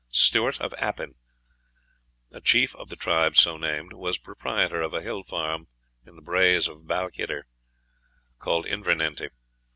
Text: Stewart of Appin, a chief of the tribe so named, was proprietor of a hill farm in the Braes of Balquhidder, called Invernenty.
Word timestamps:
Stewart 0.09 0.59
of 0.59 0.73
Appin, 0.79 1.13
a 2.31 2.41
chief 2.41 2.75
of 2.75 2.89
the 2.89 2.95
tribe 2.95 3.37
so 3.37 3.55
named, 3.55 3.93
was 3.93 4.17
proprietor 4.17 4.81
of 4.81 4.95
a 4.95 5.01
hill 5.03 5.21
farm 5.21 5.67
in 6.07 6.15
the 6.15 6.23
Braes 6.23 6.67
of 6.67 6.87
Balquhidder, 6.87 7.43
called 8.39 8.65
Invernenty. 8.65 9.29